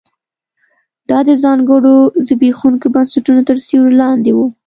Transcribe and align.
دا 1.09 1.19
د 1.27 1.29
ځانګړو 1.43 1.95
زبېښونکو 2.25 2.87
بنسټونو 2.95 3.41
تر 3.49 3.57
سیوري 3.65 3.95
لاندې 4.01 4.31
و 4.33 4.39